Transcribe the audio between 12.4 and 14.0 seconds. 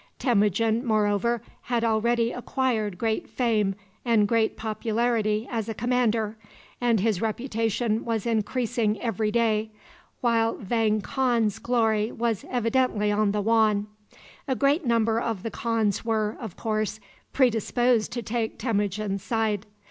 evidently on the wane.